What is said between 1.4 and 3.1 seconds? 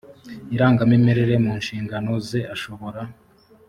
mu nshingano ze ashobora